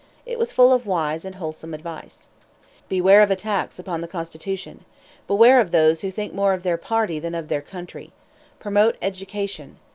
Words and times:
It 0.25 0.39
was 0.39 0.51
full 0.51 0.73
of 0.73 0.87
wise 0.87 1.25
and 1.25 1.35
wholesome 1.35 1.75
advice. 1.75 2.27
"Beware 2.89 3.21
of 3.21 3.29
attacks 3.29 3.77
upon 3.77 4.01
the 4.01 4.07
Constitution. 4.07 4.83
Beware 5.27 5.59
of 5.61 5.69
those 5.69 6.01
who 6.01 6.09
think 6.09 6.33
more 6.33 6.53
of 6.53 6.63
their 6.63 6.77
party 6.77 7.19
than 7.19 7.35
of 7.35 7.49
their 7.49 7.61
country. 7.61 8.11
Promote 8.57 8.95
education. 8.99 9.77